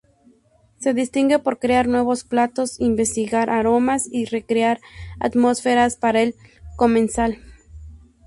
[0.79, 4.79] Se distingue por crear nuevos platos, investigar aromas y recrear
[5.19, 6.33] atmósferas para el
[6.75, 7.37] comensal.